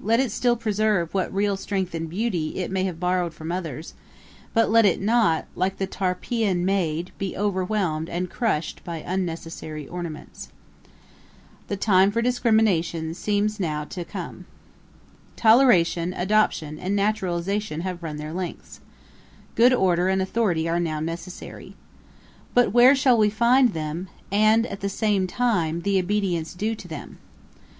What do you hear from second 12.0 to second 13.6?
for discrimination seems to